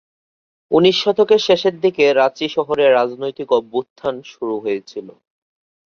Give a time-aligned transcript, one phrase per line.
[0.71, 5.07] উনিশ শতকের শেষের দিকে, রাঁচি শহরে রাজনৈতিক অভ্যুত্থান শুরু হয়েছিল।